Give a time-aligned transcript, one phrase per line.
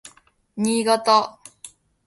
[0.55, 1.37] 新潟